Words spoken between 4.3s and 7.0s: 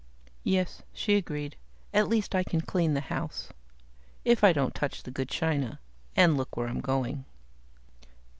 I don't touch the good china, and look where I'm